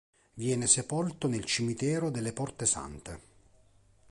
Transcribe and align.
Viene 0.33 0.65
sepolto 0.65 1.27
nel 1.27 1.45
Cimitero 1.45 2.09
delle 2.09 2.33
Porte 2.33 2.65
Sante. 2.65 3.19